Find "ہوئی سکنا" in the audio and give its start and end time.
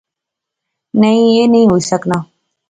1.69-2.17